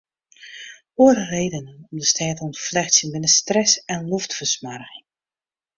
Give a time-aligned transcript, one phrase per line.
[1.03, 5.05] Oare redenen om de stêd te ûntflechtsjen binne stress en loftfersmoarging.